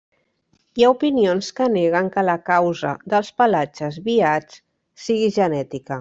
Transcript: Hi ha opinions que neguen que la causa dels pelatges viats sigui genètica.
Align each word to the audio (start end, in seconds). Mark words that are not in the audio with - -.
Hi 0.81 0.85
ha 0.85 0.93
opinions 0.93 1.49
que 1.59 1.67
neguen 1.73 2.09
que 2.15 2.23
la 2.29 2.37
causa 2.47 2.93
dels 3.13 3.29
pelatges 3.41 3.99
viats 4.09 4.57
sigui 5.07 5.29
genètica. 5.37 5.99